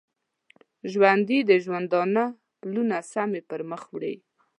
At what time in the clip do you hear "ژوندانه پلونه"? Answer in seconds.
1.65-2.97